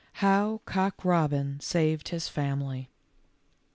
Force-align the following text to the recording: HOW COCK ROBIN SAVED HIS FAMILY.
HOW 0.13 0.61
COCK 0.65 1.05
ROBIN 1.05 1.59
SAVED 1.59 2.09
HIS 2.09 2.27
FAMILY. 2.27 2.89